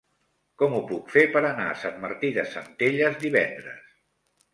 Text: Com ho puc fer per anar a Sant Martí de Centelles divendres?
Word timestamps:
Com 0.59 0.71
ho 0.77 0.79
puc 0.91 1.11
fer 1.15 1.25
per 1.35 1.43
anar 1.49 1.67
a 1.73 1.75
Sant 1.81 1.99
Martí 2.05 2.31
de 2.39 2.45
Centelles 2.55 3.19
divendres? 3.25 3.85